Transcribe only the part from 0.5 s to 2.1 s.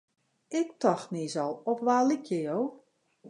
Ik tocht niis al, op wa